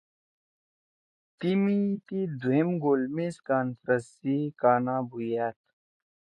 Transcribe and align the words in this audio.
تیمی 1.37 1.81
تی 2.05 2.19
دُھوئم 2.39 2.69
گول 2.83 3.01
میز 3.15 3.35
کانفرنس 3.47 4.05
سی 4.19 4.35
کانا 4.61 4.95
بُھویأد 5.09 5.57